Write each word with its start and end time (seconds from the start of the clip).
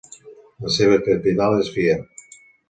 La 0.63 0.71
seva 0.75 0.97
capital 1.09 1.59
és 1.59 1.71
Fier. 1.77 1.99